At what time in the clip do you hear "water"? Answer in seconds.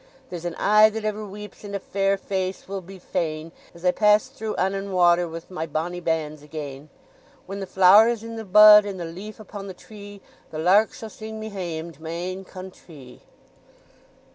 4.93-5.27